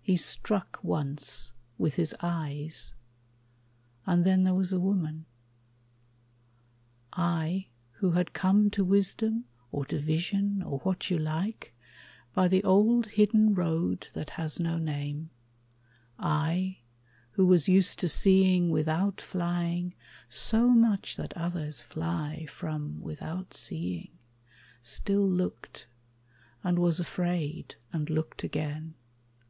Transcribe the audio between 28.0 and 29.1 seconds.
looked again.